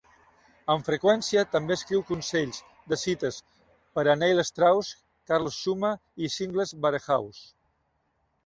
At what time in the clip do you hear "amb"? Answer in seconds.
0.75-0.85